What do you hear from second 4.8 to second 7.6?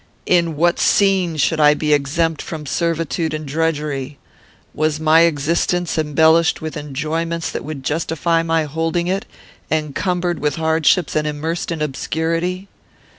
my existence embellished with enjoyments